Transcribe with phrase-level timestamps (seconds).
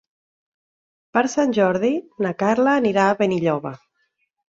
[1.17, 1.93] Per Sant Jordi
[2.27, 3.79] na Carla anirà a Benilloba.